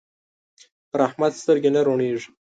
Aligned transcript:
پر 0.91 0.99
احمد 1.07 1.31
سترګې 1.41 1.69
نه 1.75 1.81
روڼېږي. 1.87 2.27